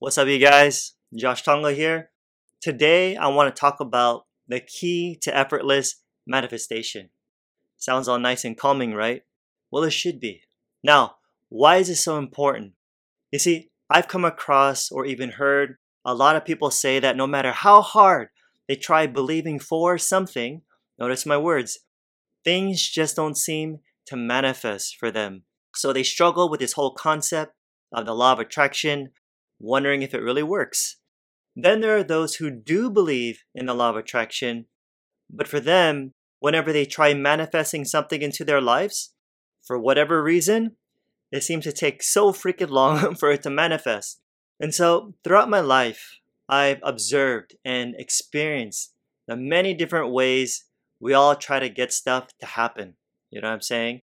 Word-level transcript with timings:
What's 0.00 0.18
up, 0.18 0.26
you 0.26 0.40
guys? 0.40 0.94
Josh 1.14 1.42
Tongol 1.44 1.70
here. 1.70 2.10
Today, 2.60 3.14
I 3.16 3.28
want 3.28 3.54
to 3.54 3.58
talk 3.58 3.78
about 3.78 4.26
the 4.48 4.58
key 4.58 5.16
to 5.22 5.34
effortless 5.34 6.02
manifestation. 6.26 7.10
Sounds 7.76 8.08
all 8.08 8.18
nice 8.18 8.44
and 8.44 8.58
calming, 8.58 8.92
right? 8.94 9.22
Well, 9.70 9.84
it 9.84 9.92
should 9.92 10.18
be. 10.18 10.42
Now, 10.82 11.16
why 11.48 11.76
is 11.76 11.86
this 11.86 12.02
so 12.02 12.18
important? 12.18 12.72
You 13.30 13.38
see, 13.38 13.70
I've 13.88 14.08
come 14.08 14.24
across 14.24 14.90
or 14.90 15.06
even 15.06 15.30
heard 15.30 15.76
a 16.04 16.12
lot 16.12 16.34
of 16.34 16.44
people 16.44 16.72
say 16.72 16.98
that 16.98 17.16
no 17.16 17.28
matter 17.28 17.52
how 17.52 17.80
hard 17.80 18.30
they 18.66 18.74
try 18.74 19.06
believing 19.06 19.60
for 19.60 19.96
something, 19.96 20.62
notice 20.98 21.24
my 21.24 21.38
words, 21.38 21.78
things 22.42 22.82
just 22.82 23.14
don't 23.14 23.38
seem 23.38 23.78
to 24.06 24.16
manifest 24.16 24.96
for 24.96 25.12
them. 25.12 25.44
So 25.72 25.92
they 25.92 26.02
struggle 26.02 26.50
with 26.50 26.58
this 26.58 26.72
whole 26.72 26.94
concept 26.94 27.54
of 27.92 28.06
the 28.06 28.14
law 28.14 28.32
of 28.32 28.40
attraction, 28.40 29.12
wondering 29.58 30.02
if 30.02 30.14
it 30.14 30.22
really 30.22 30.42
works. 30.42 30.96
Then 31.56 31.80
there 31.80 31.96
are 31.96 32.04
those 32.04 32.36
who 32.36 32.50
do 32.50 32.90
believe 32.90 33.44
in 33.54 33.66
the 33.66 33.74
law 33.74 33.90
of 33.90 33.96
attraction, 33.96 34.66
but 35.30 35.48
for 35.48 35.60
them, 35.60 36.12
whenever 36.40 36.72
they 36.72 36.84
try 36.84 37.14
manifesting 37.14 37.84
something 37.84 38.22
into 38.22 38.44
their 38.44 38.60
lives, 38.60 39.14
for 39.62 39.78
whatever 39.78 40.22
reason, 40.22 40.76
it 41.32 41.42
seems 41.42 41.64
to 41.64 41.72
take 41.72 42.02
so 42.02 42.32
freaking 42.32 42.70
long 42.70 43.14
for 43.18 43.30
it 43.30 43.42
to 43.42 43.50
manifest. 43.50 44.20
And 44.60 44.74
so, 44.74 45.14
throughout 45.24 45.48
my 45.48 45.60
life, 45.60 46.20
I've 46.48 46.80
observed 46.82 47.56
and 47.64 47.94
experienced 47.98 48.92
the 49.26 49.36
many 49.36 49.74
different 49.74 50.12
ways 50.12 50.64
we 51.00 51.14
all 51.14 51.34
try 51.34 51.58
to 51.58 51.68
get 51.68 51.92
stuff 51.92 52.28
to 52.40 52.46
happen. 52.46 52.94
You 53.30 53.40
know 53.40 53.48
what 53.48 53.54
I'm 53.54 53.60
saying? 53.62 54.02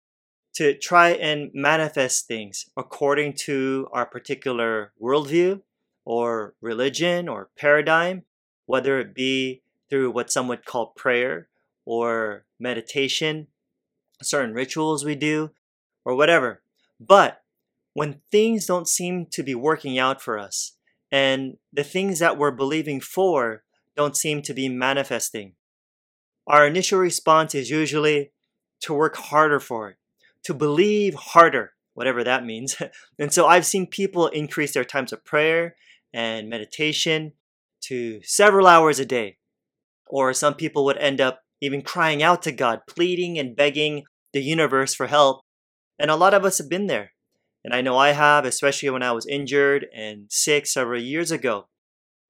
To 0.55 0.77
try 0.77 1.11
and 1.11 1.51
manifest 1.55 2.27
things 2.27 2.67
according 2.77 3.35
to 3.45 3.89
our 3.93 4.05
particular 4.05 4.93
worldview 5.01 5.63
or 6.05 6.55
religion 6.61 7.29
or 7.29 7.51
paradigm, 7.57 8.25
whether 8.67 9.01
it 9.01 9.15
be 9.15 9.63
through 9.89 10.11
what 10.11 10.31
some 10.31 10.49
would 10.49 10.65
call 10.65 10.89
prayer 10.97 11.49
or 11.85 12.45
meditation, 12.59 13.47
certain 14.23 14.55
rituals 14.55 15.05
we 15.05 15.15
do, 15.15 15.51
or 16.05 16.15
whatever. 16.15 16.63
But 16.99 17.43
when 17.95 18.21
things 18.31 18.67
don't 18.67 18.89
seem 18.89 19.27
to 19.27 19.43
be 19.43 19.55
working 19.55 19.99
out 19.99 20.21
for 20.21 20.39
us, 20.39 20.77
and 21.11 21.57
the 21.73 21.85
things 21.85 22.19
that 22.19 22.39
we're 22.39 22.51
believing 22.51 23.01
for 23.01 23.63
don't 23.97 24.17
seem 24.17 24.43
to 24.43 24.55
be 24.55 24.69
manifesting, 24.69 25.55
our 26.47 26.67
initial 26.67 26.99
response 26.99 27.55
is 27.55 27.71
usually 27.71 28.33
to 28.81 28.95
work 28.95 29.17
harder 29.17 29.61
for 29.61 29.91
it, 29.91 29.97
to 30.45 30.55
believe 30.55 31.15
harder, 31.15 31.73
whatever 31.95 32.25
that 32.25 32.45
means. 32.45 32.77
and 33.19 33.33
so 33.33 33.47
I've 33.47 33.67
seen 33.67 33.87
people 33.87 34.29
increase 34.29 34.73
their 34.73 34.85
times 34.85 35.13
of 35.13 35.25
prayer 35.25 35.77
and 36.13 36.49
meditation 36.49 37.33
to 37.85 38.21
several 38.23 38.67
hours 38.67 38.99
a 38.99 39.07
day. 39.07 39.39
Or 40.07 40.33
some 40.33 40.55
people 40.55 40.85
would 40.85 40.99
end 40.99 41.21
up 41.21 41.43
even 41.61 41.83
crying 41.83 42.23
out 42.23 42.43
to 42.43 42.53
God, 42.53 42.81
pleading 42.89 43.39
and 43.39 43.55
begging 43.55 44.05
the 44.33 44.43
universe 44.43 44.95
for 44.95 45.07
help. 45.07 45.43
And 45.99 46.11
a 46.11 46.17
lot 46.17 46.35
of 46.35 46.45
us 46.45 46.59
have 46.59 46.69
been 46.69 46.87
there. 46.87 47.13
And 47.63 47.75
I 47.75 47.83
know 47.83 47.97
I 47.97 48.13
have, 48.13 48.45
especially 48.45 48.91
when 48.91 49.03
I 49.03 49.13
was 49.13 49.27
injured 49.27 49.87
and 49.95 50.27
sick 50.31 50.67
several 50.67 51.01
years 51.01 51.31
ago. 51.31 51.69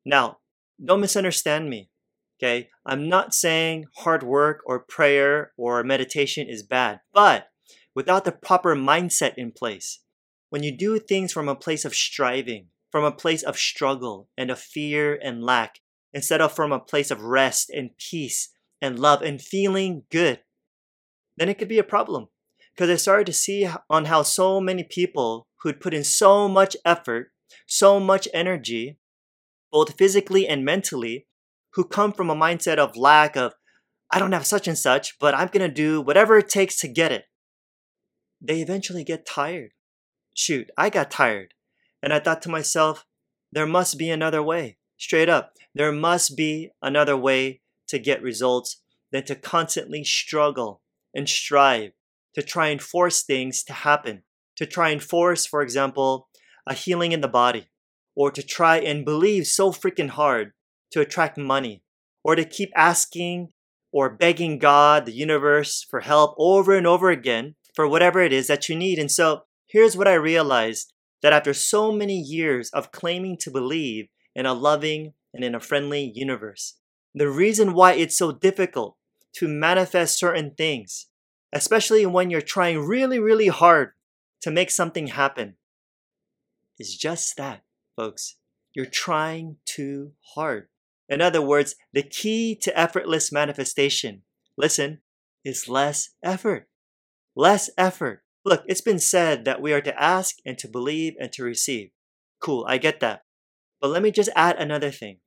Now, 0.05 0.39
don't 0.85 1.01
misunderstand 1.01 1.71
me. 1.71 1.91
Okay? 2.39 2.69
I'm 2.85 3.09
not 3.09 3.35
saying 3.35 3.87
hard 3.99 4.23
work 4.23 4.61
or 4.67 4.81
prayer 4.81 5.53
or 5.57 5.85
meditation 5.85 6.49
is 6.49 6.63
bad, 6.63 7.01
but 7.13 7.49
without 7.95 8.25
the 8.25 8.33
proper 8.33 8.75
mindset 8.75 9.35
in 9.37 9.53
place, 9.53 10.01
when 10.51 10.63
you 10.63 10.77
do 10.77 10.99
things 10.99 11.33
from 11.33 11.49
a 11.49 11.55
place 11.55 11.85
of 11.85 11.95
striving, 11.95 12.67
from 12.91 13.05
a 13.05 13.13
place 13.13 13.43
of 13.43 13.57
struggle 13.57 14.29
and 14.37 14.51
of 14.51 14.59
fear 14.59 15.19
and 15.23 15.45
lack, 15.45 15.81
instead 16.13 16.41
of 16.41 16.53
from 16.53 16.73
a 16.73 16.81
place 16.81 17.11
of 17.11 17.23
rest 17.23 17.71
and 17.71 17.97
peace 17.97 18.51
and 18.83 18.99
love 18.99 19.23
and 19.23 19.41
feeling 19.41 20.03
good, 20.11 20.41
then 21.37 21.49
it 21.49 21.59
could 21.59 21.69
be 21.69 21.79
a 21.79 21.85
problem. 21.85 22.29
Because 22.75 22.91
I 22.91 22.97
started 22.97 23.27
to 23.27 23.33
see 23.33 23.69
on 23.89 24.07
how 24.07 24.23
so 24.23 24.61
many 24.61 24.85
people 24.85 25.47
who'd 25.63 25.81
put 25.81 25.95
in 25.95 26.05
so 26.05 26.49
much 26.49 26.77
effort, 26.85 27.33
so 27.67 28.01
much 28.01 28.29
energy, 28.33 28.99
both 29.71 29.97
physically 29.97 30.47
and 30.49 30.65
mentally, 30.65 31.27
who 31.75 31.85
come 31.85 32.13
from 32.13 32.31
a 32.31 32.35
mindset 32.35 32.79
of 32.79 32.97
lack 32.97 33.37
of, 33.37 33.55
I 34.11 34.19
don't 34.19 34.33
have 34.33 34.47
such 34.47 34.67
and 34.67 34.79
such, 34.79 35.19
but 35.19 35.35
I'm 35.35 35.49
going 35.49 35.69
to 35.69 35.73
do 35.73 36.01
whatever 36.01 36.39
it 36.39 36.49
takes 36.49 36.77
to 36.81 36.89
get 36.89 37.13
it. 37.13 37.25
They 38.41 38.61
eventually 38.61 39.05
get 39.05 39.27
tired. 39.27 39.73
Shoot, 40.35 40.71
I 40.77 40.91
got 40.91 41.11
tired. 41.11 41.55
And 42.03 42.13
I 42.13 42.21
thought 42.21 42.43
to 42.43 42.49
myself, 42.49 43.05
there 43.53 43.67
must 43.67 43.99
be 43.99 44.11
another 44.11 44.43
way. 44.43 44.79
Straight 44.97 45.29
up, 45.29 45.55
there 45.75 45.93
must 45.93 46.37
be 46.37 46.71
another 46.81 47.17
way 47.17 47.61
to 47.89 47.99
get 47.99 48.23
results 48.23 48.83
than 49.13 49.25
to 49.25 49.35
constantly 49.35 50.05
struggle 50.05 50.83
and 51.15 51.29
strive 51.29 51.93
to 52.35 52.43
try 52.43 52.69
and 52.69 52.81
force 52.81 53.23
things 53.23 53.63
to 53.65 53.73
happen. 53.73 54.23
To 54.57 54.67
try 54.67 54.91
and 54.91 55.03
force, 55.03 55.47
for 55.47 55.63
example, 55.63 56.29
a 56.67 56.75
healing 56.75 57.13
in 57.13 57.23
the 57.23 57.29
body, 57.29 57.69
or 58.15 58.31
to 58.31 58.43
try 58.43 58.79
and 58.79 59.05
believe 59.05 59.47
so 59.47 59.73
freaking 59.73 60.11
hard 60.11 60.53
to 60.93 61.01
attract 61.01 61.39
money, 61.39 61.83
or 62.23 62.37
to 62.37 62.45
keep 62.45 62.71
asking 62.77 63.53
or 63.93 64.11
begging 64.11 64.59
God, 64.59 65.07
the 65.07 65.13
universe, 65.13 65.85
for 65.89 66.01
help 66.01 66.35
over 66.39 66.77
and 66.77 66.87
over 66.87 67.11
again 67.11 67.57
for 67.81 67.89
whatever 67.89 68.21
it 68.21 68.31
is 68.31 68.47
that 68.47 68.69
you 68.69 68.77
need. 68.77 68.99
And 68.99 69.11
so 69.11 69.45
here's 69.67 69.97
what 69.97 70.07
I 70.07 70.13
realized 70.13 70.93
that 71.23 71.33
after 71.33 71.55
so 71.55 71.91
many 71.91 72.19
years 72.19 72.69
of 72.75 72.93
claiming 72.93 73.39
to 73.39 73.51
believe 73.51 74.09
in 74.35 74.45
a 74.45 74.53
loving 74.53 75.15
and 75.33 75.43
in 75.43 75.55
a 75.55 75.61
friendly 75.61 76.13
universe, 76.15 76.77
the 77.15 77.31
reason 77.31 77.73
why 77.73 77.95
it's 77.95 78.19
so 78.19 78.33
difficult 78.33 78.99
to 79.37 79.49
manifest 79.49 80.19
certain 80.19 80.51
things, 80.55 81.07
especially 81.55 82.05
when 82.05 82.29
you're 82.29 82.43
trying 82.43 82.81
really, 82.81 83.19
really 83.19 83.49
hard 83.49 83.93
to 84.43 84.51
make 84.51 84.71
something 84.71 85.07
happen, 85.07 85.57
is 86.79 86.95
just 86.95 87.39
that, 87.39 87.63
folks. 87.97 88.37
You're 88.75 88.85
trying 88.85 89.57
too 89.65 90.13
hard. 90.35 90.69
In 91.09 91.23
other 91.23 91.41
words, 91.41 91.77
the 91.95 92.03
key 92.03 92.55
to 92.57 92.79
effortless 92.79 93.33
manifestation, 93.33 94.21
listen, 94.59 94.99
is 95.47 95.67
less 95.67 96.11
effort. 96.23 96.70
Less 97.41 97.71
effort. 97.79 98.23
Look, 98.45 98.65
it's 98.67 98.83
been 98.83 98.99
said 98.99 99.47
that 99.47 99.63
we 99.63 99.73
are 99.73 99.81
to 99.81 99.99
ask 99.99 100.37
and 100.45 100.59
to 100.59 100.69
believe 100.69 101.15
and 101.19 101.33
to 101.33 101.43
receive. 101.43 101.89
Cool, 102.39 102.67
I 102.69 102.77
get 102.77 103.01
that. 103.01 103.23
But 103.81 103.89
let 103.89 104.03
me 104.03 104.11
just 104.11 104.29
add 104.37 104.57
another 104.59 104.91
thing. 104.91 105.21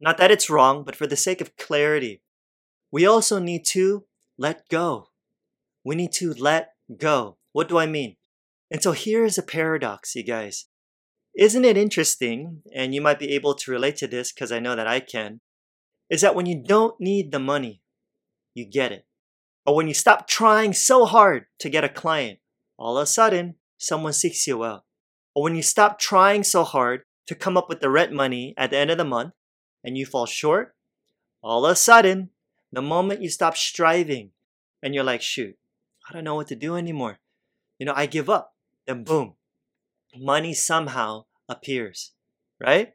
Not 0.00 0.18
that 0.18 0.30
it's 0.30 0.48
wrong, 0.48 0.84
but 0.84 0.94
for 0.94 1.08
the 1.08 1.16
sake 1.16 1.40
of 1.40 1.56
clarity, 1.56 2.22
we 2.92 3.04
also 3.04 3.40
need 3.40 3.64
to 3.70 4.04
let 4.38 4.68
go. 4.68 5.08
We 5.82 5.96
need 5.96 6.12
to 6.12 6.32
let 6.32 6.74
go. 6.96 7.38
What 7.50 7.68
do 7.68 7.76
I 7.76 7.86
mean? 7.86 8.18
And 8.70 8.80
so 8.80 8.92
here 8.92 9.24
is 9.24 9.36
a 9.36 9.42
paradox, 9.42 10.14
you 10.14 10.22
guys. 10.22 10.66
Isn't 11.36 11.64
it 11.64 11.76
interesting, 11.76 12.62
and 12.72 12.94
you 12.94 13.00
might 13.00 13.18
be 13.18 13.34
able 13.34 13.56
to 13.56 13.70
relate 13.72 13.96
to 13.96 14.06
this 14.06 14.30
because 14.30 14.52
I 14.52 14.60
know 14.60 14.76
that 14.76 14.86
I 14.86 15.00
can, 15.00 15.40
is 16.08 16.20
that 16.20 16.36
when 16.36 16.46
you 16.46 16.62
don't 16.62 17.00
need 17.00 17.32
the 17.32 17.40
money, 17.40 17.82
you 18.54 18.64
get 18.64 18.92
it. 18.92 19.06
Or 19.64 19.76
when 19.76 19.88
you 19.88 19.94
stop 19.94 20.26
trying 20.26 20.72
so 20.72 21.04
hard 21.04 21.46
to 21.60 21.68
get 21.68 21.84
a 21.84 21.88
client, 21.88 22.40
all 22.76 22.98
of 22.98 23.04
a 23.04 23.06
sudden, 23.06 23.54
someone 23.78 24.12
seeks 24.12 24.46
you 24.46 24.64
out. 24.64 24.84
Or 25.34 25.44
when 25.44 25.54
you 25.54 25.62
stop 25.62 25.98
trying 25.98 26.42
so 26.42 26.64
hard 26.64 27.02
to 27.26 27.34
come 27.34 27.56
up 27.56 27.68
with 27.68 27.80
the 27.80 27.90
rent 27.90 28.12
money 28.12 28.54
at 28.56 28.70
the 28.70 28.76
end 28.76 28.90
of 28.90 28.98
the 28.98 29.04
month 29.04 29.34
and 29.84 29.96
you 29.96 30.04
fall 30.04 30.26
short, 30.26 30.74
all 31.42 31.64
of 31.64 31.72
a 31.72 31.76
sudden, 31.76 32.30
the 32.72 32.82
moment 32.82 33.22
you 33.22 33.28
stop 33.28 33.56
striving 33.56 34.30
and 34.82 34.94
you're 34.94 35.04
like, 35.04 35.22
shoot, 35.22 35.56
I 36.08 36.12
don't 36.12 36.24
know 36.24 36.34
what 36.34 36.48
to 36.48 36.56
do 36.56 36.76
anymore. 36.76 37.20
You 37.78 37.86
know, 37.86 37.94
I 37.94 38.06
give 38.06 38.28
up. 38.28 38.54
Then 38.86 39.04
boom, 39.04 39.34
money 40.16 40.54
somehow 40.54 41.26
appears, 41.48 42.12
right? 42.60 42.94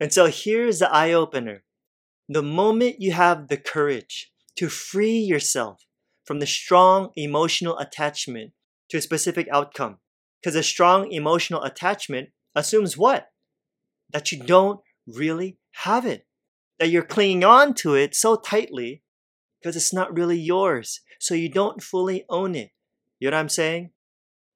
And 0.00 0.12
so 0.12 0.26
here's 0.26 0.80
the 0.80 0.92
eye 0.92 1.12
opener. 1.12 1.62
The 2.28 2.42
moment 2.42 3.00
you 3.00 3.12
have 3.12 3.48
the 3.48 3.56
courage 3.56 4.32
to 4.56 4.68
free 4.68 5.18
yourself 5.18 5.84
from 6.30 6.38
the 6.38 6.46
strong 6.46 7.10
emotional 7.16 7.76
attachment 7.78 8.52
to 8.88 8.98
a 8.98 9.00
specific 9.00 9.48
outcome, 9.50 9.98
because 10.40 10.54
a 10.54 10.62
strong 10.62 11.10
emotional 11.10 11.60
attachment 11.64 12.28
assumes 12.54 12.96
what? 12.96 13.32
That 14.12 14.30
you 14.30 14.38
don't 14.38 14.78
really 15.08 15.58
have 15.72 16.06
it, 16.06 16.28
that 16.78 16.88
you're 16.88 17.02
clinging 17.02 17.42
on 17.42 17.74
to 17.82 17.96
it 17.96 18.14
so 18.14 18.36
tightly 18.36 19.02
because 19.60 19.74
it's 19.74 19.92
not 19.92 20.16
really 20.16 20.38
yours. 20.38 21.00
So 21.18 21.34
you 21.34 21.48
don't 21.48 21.82
fully 21.82 22.24
own 22.28 22.54
it. 22.54 22.70
You 23.18 23.28
know 23.28 23.36
what 23.36 23.40
I'm 23.40 23.48
saying? 23.48 23.90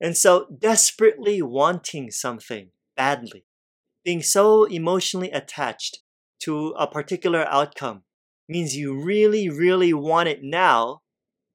And 0.00 0.16
so, 0.16 0.46
desperately 0.56 1.42
wanting 1.42 2.12
something 2.12 2.68
badly, 2.96 3.46
being 4.04 4.22
so 4.22 4.62
emotionally 4.62 5.32
attached 5.32 6.04
to 6.42 6.68
a 6.78 6.86
particular 6.86 7.44
outcome 7.48 8.04
means 8.48 8.76
you 8.76 8.96
really, 8.96 9.48
really 9.48 9.92
want 9.92 10.28
it 10.28 10.44
now 10.44 11.00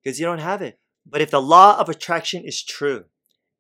because 0.04 0.20
you 0.20 0.26
don't 0.26 0.40
have 0.40 0.62
it. 0.62 0.80
But 1.06 1.22
if 1.22 1.32
the 1.32 1.42
law 1.42 1.80
of 1.80 1.90
attraction 1.90 2.44
is 2.44 2.64
true, 2.64 3.06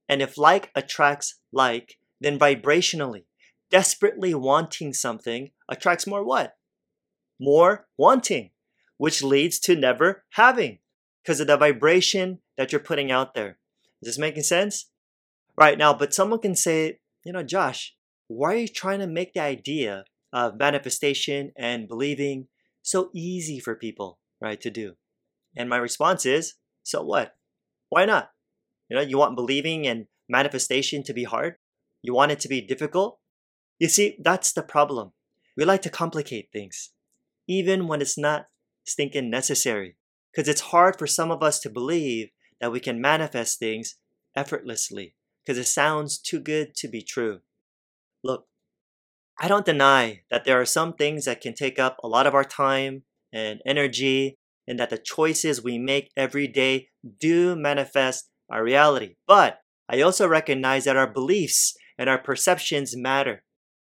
and 0.07 0.21
if 0.21 0.37
like 0.37 0.71
attracts 0.75 1.39
like, 1.51 1.97
then 2.19 2.39
vibrationally, 2.39 3.23
desperately 3.69 4.33
wanting 4.33 4.93
something 4.93 5.51
attracts 5.69 6.07
more 6.07 6.23
what? 6.23 6.55
More 7.39 7.87
wanting, 7.97 8.51
which 8.97 9.23
leads 9.23 9.59
to 9.59 9.75
never 9.75 10.25
having 10.31 10.79
because 11.23 11.39
of 11.39 11.47
the 11.47 11.57
vibration 11.57 12.39
that 12.57 12.71
you're 12.71 12.81
putting 12.81 13.11
out 13.11 13.33
there. 13.33 13.57
Is 14.01 14.07
this 14.07 14.17
making 14.17 14.43
sense? 14.43 14.89
Right 15.57 15.77
now, 15.77 15.93
but 15.93 16.13
someone 16.13 16.39
can 16.39 16.55
say, 16.55 16.99
you 17.25 17.33
know, 17.33 17.43
Josh, 17.43 17.95
why 18.27 18.53
are 18.53 18.57
you 18.57 18.67
trying 18.67 18.99
to 18.99 19.07
make 19.07 19.33
the 19.33 19.41
idea 19.41 20.05
of 20.31 20.57
manifestation 20.57 21.51
and 21.57 21.87
believing 21.87 22.47
so 22.81 23.09
easy 23.13 23.59
for 23.59 23.75
people, 23.75 24.19
right, 24.39 24.59
to 24.61 24.69
do? 24.69 24.95
And 25.55 25.69
my 25.69 25.77
response 25.77 26.25
is, 26.25 26.55
so 26.83 27.03
what? 27.03 27.35
Why 27.89 28.05
not? 28.05 28.31
You 28.89 28.97
know, 28.97 29.03
you 29.03 29.17
want 29.17 29.35
believing 29.35 29.87
and 29.87 30.05
manifestation 30.27 31.03
to 31.03 31.13
be 31.13 31.23
hard? 31.23 31.55
You 32.01 32.13
want 32.13 32.31
it 32.31 32.39
to 32.41 32.47
be 32.47 32.61
difficult? 32.61 33.19
You 33.79 33.87
see, 33.87 34.17
that's 34.23 34.53
the 34.53 34.63
problem. 34.63 35.13
We 35.57 35.65
like 35.65 35.81
to 35.83 35.89
complicate 35.89 36.49
things, 36.51 36.91
even 37.47 37.87
when 37.87 38.01
it's 38.01 38.17
not 38.17 38.45
stinking 38.85 39.29
necessary. 39.29 39.95
Because 40.31 40.47
it's 40.47 40.61
hard 40.61 40.97
for 40.99 41.07
some 41.07 41.31
of 41.31 41.41
us 41.41 41.59
to 41.61 41.69
believe 41.69 42.29
that 42.61 42.71
we 42.71 42.79
can 42.79 43.01
manifest 43.01 43.57
things 43.57 43.95
effortlessly, 44.35 45.15
because 45.43 45.57
it 45.57 45.67
sounds 45.67 46.19
too 46.19 46.39
good 46.39 46.75
to 46.75 46.87
be 46.87 47.01
true. 47.01 47.39
Look, 48.23 48.45
I 49.39 49.47
don't 49.47 49.65
deny 49.65 50.21
that 50.29 50.45
there 50.45 50.61
are 50.61 50.65
some 50.65 50.93
things 50.93 51.25
that 51.25 51.41
can 51.41 51.55
take 51.55 51.79
up 51.79 51.97
a 52.03 52.07
lot 52.07 52.27
of 52.27 52.35
our 52.35 52.43
time 52.43 53.03
and 53.33 53.61
energy, 53.65 54.37
and 54.69 54.79
that 54.79 54.91
the 54.91 54.97
choices 54.99 55.63
we 55.63 55.79
make 55.79 56.11
every 56.15 56.47
day 56.47 56.89
do 57.19 57.55
manifest 57.55 58.29
our 58.51 58.63
reality. 58.63 59.15
But 59.27 59.61
I 59.89 60.01
also 60.01 60.27
recognize 60.27 60.85
that 60.85 60.95
our 60.95 61.11
beliefs 61.11 61.75
and 61.97 62.07
our 62.07 62.19
perceptions 62.19 62.95
matter, 62.95 63.43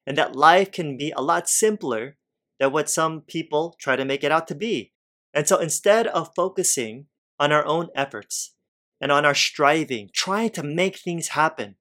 and 0.05 0.19
that 0.19 0.35
life 0.35 0.73
can 0.73 0.97
be 0.97 1.13
a 1.17 1.23
lot 1.23 1.49
simpler 1.49 2.17
than 2.59 2.73
what 2.73 2.91
some 2.91 3.21
people 3.21 3.77
try 3.81 3.95
to 3.95 4.05
make 4.05 4.25
it 4.25 4.33
out 4.33 4.49
to 4.49 4.55
be. 4.57 4.93
And 5.33 5.47
so 5.47 5.59
instead 5.59 6.09
of 6.09 6.35
focusing 6.35 7.07
on 7.39 7.53
our 7.53 7.65
own 7.65 7.89
efforts 7.95 8.55
and 9.01 9.13
on 9.13 9.25
our 9.25 9.35
striving, 9.35 10.11
trying 10.13 10.51
to 10.51 10.63
make 10.65 10.99
things 10.99 11.29
happen, 11.29 11.77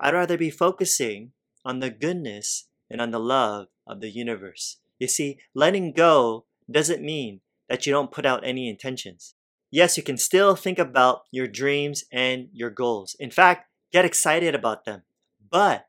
I'd 0.00 0.14
rather 0.14 0.36
be 0.36 0.50
focusing 0.50 1.30
on 1.64 1.78
the 1.78 1.90
goodness 1.90 2.68
and 2.90 3.00
on 3.00 3.12
the 3.12 3.20
love 3.20 3.68
of 3.86 4.00
the 4.00 4.10
universe. 4.10 4.78
You 4.98 5.06
see, 5.06 5.38
letting 5.54 5.92
go 5.92 6.46
doesn't 6.70 7.02
mean 7.02 7.40
that 7.68 7.86
you 7.86 7.92
don't 7.92 8.12
put 8.12 8.26
out 8.26 8.46
any 8.46 8.68
intentions. 8.68 9.34
Yes, 9.70 9.96
you 9.96 10.02
can 10.02 10.16
still 10.16 10.54
think 10.54 10.78
about 10.78 11.22
your 11.30 11.46
dreams 11.46 12.04
and 12.12 12.48
your 12.52 12.70
goals. 12.70 13.16
In 13.18 13.30
fact, 13.30 13.68
get 13.92 14.04
excited 14.04 14.54
about 14.54 14.84
them. 14.84 15.02
But, 15.50 15.86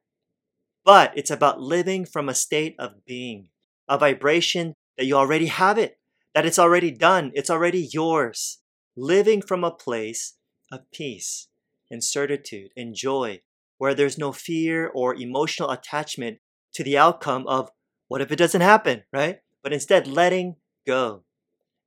but 0.83 1.11
it's 1.15 1.31
about 1.31 1.61
living 1.61 2.05
from 2.05 2.27
a 2.27 2.33
state 2.33 2.75
of 2.79 3.05
being, 3.05 3.49
a 3.87 3.97
vibration 3.97 4.73
that 4.97 5.05
you 5.05 5.15
already 5.15 5.45
have 5.47 5.77
it, 5.77 5.99
that 6.33 6.45
it's 6.45 6.59
already 6.59 6.91
done, 6.91 7.31
it's 7.33 7.49
already 7.49 7.89
yours. 7.91 8.59
Living 8.95 9.41
from 9.41 9.63
a 9.63 9.71
place 9.71 10.33
of 10.71 10.89
peace 10.91 11.47
and 11.91 12.03
certitude 12.03 12.71
and 12.75 12.95
joy, 12.95 13.41
where 13.77 13.93
there's 13.93 14.17
no 14.17 14.31
fear 14.31 14.87
or 14.87 15.13
emotional 15.15 15.69
attachment 15.69 16.39
to 16.73 16.83
the 16.83 16.97
outcome 16.97 17.45
of 17.47 17.69
what 18.07 18.21
if 18.21 18.31
it 18.31 18.37
doesn't 18.37 18.61
happen, 18.61 19.03
right? 19.13 19.39
But 19.61 19.73
instead 19.73 20.07
letting 20.07 20.55
go 20.85 21.23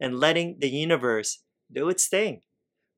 and 0.00 0.18
letting 0.18 0.56
the 0.58 0.68
universe 0.68 1.42
do 1.72 1.88
its 1.88 2.08
thing. 2.08 2.40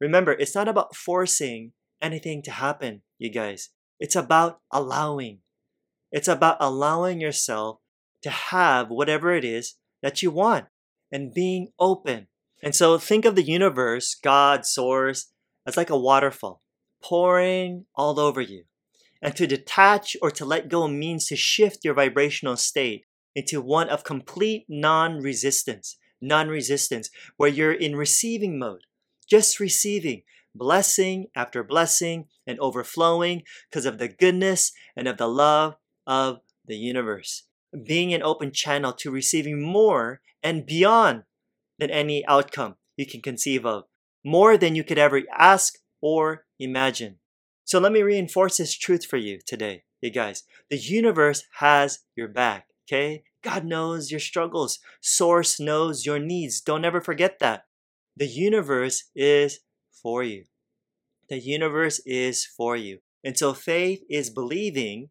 Remember, 0.00 0.32
it's 0.32 0.54
not 0.54 0.68
about 0.68 0.96
forcing 0.96 1.72
anything 2.00 2.42
to 2.42 2.50
happen, 2.50 3.02
you 3.18 3.30
guys. 3.30 3.70
It's 4.00 4.16
about 4.16 4.60
allowing. 4.72 5.38
It's 6.10 6.28
about 6.28 6.56
allowing 6.60 7.20
yourself 7.20 7.78
to 8.22 8.30
have 8.30 8.88
whatever 8.88 9.32
it 9.34 9.44
is 9.44 9.74
that 10.02 10.22
you 10.22 10.30
want 10.30 10.66
and 11.10 11.34
being 11.34 11.68
open. 11.78 12.28
And 12.62 12.74
so 12.74 12.98
think 12.98 13.24
of 13.24 13.34
the 13.34 13.42
universe, 13.42 14.14
God, 14.14 14.64
source, 14.64 15.32
as 15.66 15.76
like 15.76 15.90
a 15.90 15.98
waterfall 15.98 16.62
pouring 17.02 17.86
all 17.94 18.18
over 18.18 18.40
you. 18.40 18.64
And 19.20 19.36
to 19.36 19.46
detach 19.46 20.16
or 20.22 20.30
to 20.32 20.44
let 20.44 20.68
go 20.68 20.88
means 20.88 21.26
to 21.26 21.36
shift 21.36 21.84
your 21.84 21.94
vibrational 21.94 22.56
state 22.56 23.04
into 23.34 23.60
one 23.60 23.88
of 23.88 24.04
complete 24.04 24.64
non 24.68 25.18
resistance, 25.18 25.96
non 26.22 26.48
resistance, 26.48 27.10
where 27.36 27.50
you're 27.50 27.72
in 27.72 27.96
receiving 27.96 28.58
mode, 28.58 28.84
just 29.28 29.60
receiving 29.60 30.22
blessing 30.54 31.26
after 31.34 31.62
blessing 31.62 32.26
and 32.46 32.58
overflowing 32.60 33.42
because 33.70 33.86
of 33.86 33.98
the 33.98 34.08
goodness 34.08 34.72
and 34.96 35.08
of 35.08 35.16
the 35.16 35.28
love 35.28 35.76
of 36.06 36.40
the 36.66 36.76
universe. 36.76 37.44
Being 37.86 38.12
an 38.12 38.22
open 38.22 38.52
channel 38.52 38.92
to 38.94 39.10
receiving 39.10 39.62
more 39.62 40.20
and 40.42 40.66
beyond 40.66 41.22
than 41.78 41.90
any 41.90 42.24
outcome 42.26 42.76
you 42.96 43.06
can 43.06 43.22
conceive 43.22 43.64
of, 43.64 43.84
more 44.24 44.56
than 44.56 44.74
you 44.74 44.84
could 44.84 44.98
ever 44.98 45.22
ask 45.36 45.78
or 46.00 46.44
imagine. 46.58 47.16
So 47.64 47.78
let 47.78 47.92
me 47.92 48.02
reinforce 48.02 48.58
this 48.58 48.76
truth 48.76 49.06
for 49.06 49.16
you 49.16 49.38
today, 49.46 49.84
you 50.00 50.10
guys. 50.10 50.42
The 50.68 50.76
universe 50.76 51.44
has 51.58 52.00
your 52.14 52.28
back, 52.28 52.66
okay? 52.86 53.24
God 53.42 53.64
knows 53.64 54.10
your 54.10 54.20
struggles. 54.20 54.78
Source 55.00 55.58
knows 55.58 56.06
your 56.06 56.18
needs. 56.18 56.60
Don't 56.60 56.84
ever 56.84 57.00
forget 57.00 57.38
that. 57.40 57.64
The 58.16 58.26
universe 58.26 59.04
is 59.14 59.60
for 59.90 60.22
you. 60.22 60.44
The 61.28 61.38
universe 61.38 62.00
is 62.04 62.44
for 62.44 62.76
you. 62.76 62.98
And 63.24 63.38
so 63.38 63.54
faith 63.54 64.02
is 64.08 64.30
believing 64.30 65.10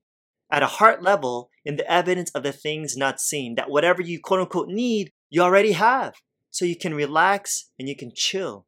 at 0.51 0.63
a 0.63 0.67
heart 0.67 1.01
level 1.01 1.49
in 1.63 1.77
the 1.77 1.91
evidence 1.91 2.29
of 2.31 2.43
the 2.43 2.51
things 2.51 2.97
not 2.97 3.21
seen, 3.21 3.55
that 3.55 3.69
whatever 3.69 4.01
you 4.01 4.19
quote 4.19 4.41
unquote 4.41 4.67
need, 4.67 5.11
you 5.29 5.41
already 5.41 5.71
have. 5.71 6.15
So 6.51 6.65
you 6.65 6.75
can 6.75 6.93
relax 6.93 7.69
and 7.79 7.87
you 7.87 7.95
can 7.95 8.11
chill. 8.13 8.65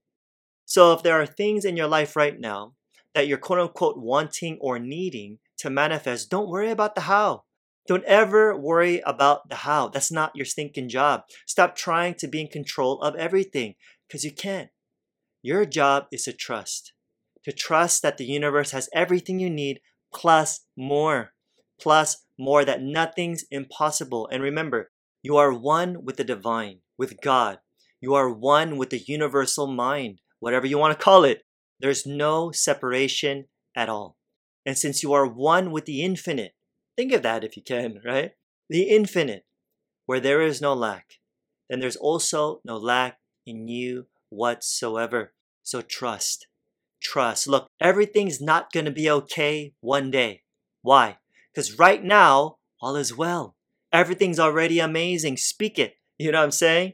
So 0.66 0.94
if 0.94 1.04
there 1.04 1.20
are 1.22 1.26
things 1.26 1.66
in 1.66 1.76
your 1.76 1.88
life 1.88 2.16
right 2.16 2.40
now 2.40 2.74
that 3.14 3.28
you're 3.28 3.38
quote 3.38 3.60
unquote 3.60 3.98
wanting 3.98 4.58
or 4.62 4.80
needing 4.80 5.40
to 5.58 5.70
manifest, 5.70 6.30
don't 6.30 6.50
worry 6.50 6.72
about 6.72 6.96
the 6.96 7.02
how. 7.02 7.44
Don't 7.88 8.06
ever 8.06 8.58
worry 8.58 9.02
about 9.06 9.50
the 9.50 9.56
how. 9.56 9.90
That's 9.90 10.12
not 10.12 10.36
your 10.36 10.46
stinking 10.46 10.90
job. 10.90 11.24
Stop 11.46 11.76
trying 11.76 12.16
to 12.16 12.28
be 12.28 12.42
in 12.42 12.48
control 12.48 13.02
of 13.02 13.16
everything 13.16 13.76
because 14.08 14.24
you 14.24 14.32
can't. 14.32 14.70
Your 15.42 15.66
job 15.66 16.06
is 16.12 16.24
to 16.24 16.34
trust. 16.34 16.94
To 17.44 17.52
trust 17.52 18.02
that 18.02 18.18
the 18.18 18.26
universe 18.26 18.72
has 18.72 18.90
everything 18.94 19.40
you 19.40 19.50
need 19.50 19.82
plus 20.14 20.62
more. 20.78 21.34
Plus 21.80 22.26
more 22.40 22.64
that 22.64 22.82
nothing's 22.82 23.44
impossible. 23.52 24.30
And 24.32 24.42
remember, 24.42 24.92
you 25.22 25.36
are 25.36 25.52
one 25.52 26.06
with 26.06 26.16
the 26.16 26.24
divine, 26.24 26.80
with 26.98 27.20
God. 27.22 27.60
You 28.00 28.14
are 28.14 28.30
one 28.30 28.78
with 28.78 28.92
the 28.92 29.00
universal 29.00 29.68
mind, 29.68 30.22
whatever 30.40 30.66
you 30.66 30.78
want 30.78 30.98
to 30.98 31.04
call 31.04 31.26
it. 31.26 31.44
There's 31.80 32.06
no 32.06 32.52
separation 32.52 33.46
at 33.76 33.90
all. 33.90 34.18
And 34.66 34.78
since 34.78 35.04
you 35.04 35.12
are 35.12 35.28
one 35.28 35.72
with 35.72 35.84
the 35.84 36.02
infinite, 36.02 36.54
think 36.96 37.12
of 37.14 37.22
that 37.24 37.44
if 37.44 37.56
you 37.58 37.64
can, 37.64 38.00
right? 38.06 38.32
The 38.70 38.84
infinite, 38.84 39.46
where 40.06 40.20
there 40.20 40.42
is 40.42 40.62
no 40.62 40.74
lack, 40.74 41.20
then 41.70 41.80
there's 41.80 41.96
also 41.96 42.62
no 42.64 42.78
lack 42.78 43.18
in 43.46 43.68
you 43.68 44.08
whatsoever. 44.30 45.34
So 45.64 45.82
trust. 45.82 46.48
Trust. 47.02 47.48
Look, 47.48 47.68
everything's 47.82 48.42
not 48.42 48.72
going 48.72 48.86
to 48.86 48.92
be 48.92 49.10
okay 49.10 49.74
one 49.82 50.12
day. 50.12 50.44
Why? 50.82 51.18
Because 51.54 51.78
right 51.78 52.04
now, 52.04 52.58
all 52.82 52.96
is 52.96 53.16
well. 53.16 53.56
Everything's 53.92 54.40
already 54.40 54.80
amazing. 54.80 55.38
Speak 55.38 55.78
it. 55.78 55.96
You 56.18 56.32
know 56.32 56.40
what 56.40 56.46
I'm 56.46 56.52
saying? 56.52 56.94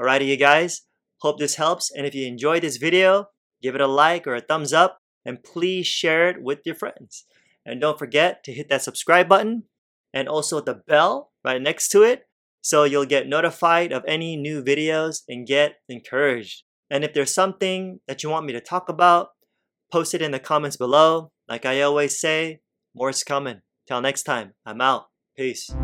Alrighty, 0.00 0.26
you 0.26 0.36
guys. 0.36 0.82
Hope 1.20 1.38
this 1.38 1.56
helps. 1.56 1.90
And 1.90 2.06
if 2.06 2.14
you 2.14 2.26
enjoyed 2.26 2.62
this 2.62 2.76
video, 2.76 3.26
give 3.62 3.74
it 3.74 3.80
a 3.80 3.86
like 3.86 4.26
or 4.26 4.34
a 4.34 4.40
thumbs 4.40 4.72
up, 4.72 4.98
and 5.24 5.42
please 5.42 5.86
share 5.86 6.28
it 6.28 6.42
with 6.42 6.60
your 6.64 6.74
friends. 6.74 7.24
And 7.64 7.80
don't 7.80 7.98
forget 7.98 8.42
to 8.44 8.52
hit 8.52 8.68
that 8.68 8.82
subscribe 8.82 9.28
button 9.28 9.64
and 10.12 10.28
also 10.28 10.60
the 10.60 10.74
bell 10.74 11.32
right 11.44 11.60
next 11.60 11.88
to 11.90 12.02
it 12.02 12.26
so 12.62 12.84
you'll 12.84 13.04
get 13.04 13.26
notified 13.26 13.92
of 13.92 14.04
any 14.06 14.36
new 14.36 14.62
videos 14.62 15.22
and 15.28 15.46
get 15.46 15.76
encouraged. 15.88 16.62
And 16.90 17.04
if 17.04 17.12
there's 17.12 17.34
something 17.34 18.00
that 18.06 18.22
you 18.22 18.30
want 18.30 18.46
me 18.46 18.52
to 18.52 18.60
talk 18.60 18.88
about, 18.88 19.30
post 19.90 20.14
it 20.14 20.22
in 20.22 20.30
the 20.30 20.38
comments 20.38 20.76
below. 20.76 21.32
Like 21.48 21.66
I 21.66 21.82
always 21.82 22.20
say, 22.20 22.60
more's 22.94 23.24
coming. 23.24 23.62
Till 23.88 24.00
next 24.00 24.22
time, 24.22 24.52
I'm 24.64 24.80
out. 24.80 25.06
Peace. 25.36 25.74